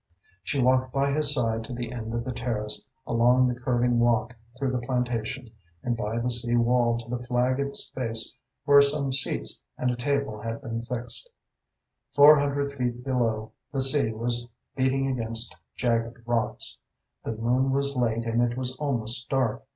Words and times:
She 0.41 0.59
walked 0.59 0.91
by 0.91 1.11
his 1.11 1.31
side 1.31 1.63
to 1.65 1.73
the 1.73 1.91
end 1.91 2.15
of 2.15 2.23
the 2.23 2.31
terrace, 2.31 2.83
along 3.05 3.45
the 3.45 3.53
curving 3.53 3.99
walk 3.99 4.35
through 4.57 4.71
the 4.71 4.81
plantation, 4.81 5.51
and 5.83 5.95
by 5.95 6.17
the 6.17 6.31
sea 6.31 6.55
wall 6.55 6.97
to 6.97 7.07
the 7.07 7.21
flagged 7.27 7.75
space 7.75 8.33
where 8.65 8.81
some 8.81 9.11
seats 9.11 9.61
and 9.77 9.91
a 9.91 9.95
table 9.95 10.41
had 10.41 10.59
been 10.63 10.81
fixed. 10.81 11.29
Four 12.15 12.39
hundred 12.39 12.71
feet 12.79 13.03
below, 13.03 13.51
the 13.71 13.81
sea 13.81 14.11
was 14.11 14.47
beating 14.75 15.05
against 15.05 15.55
jagged 15.75 16.17
rocks. 16.25 16.79
The 17.23 17.33
moon 17.33 17.69
was 17.69 17.95
late 17.95 18.25
and 18.25 18.41
it 18.41 18.57
was 18.57 18.75
almost 18.77 19.29
dark. 19.29 19.61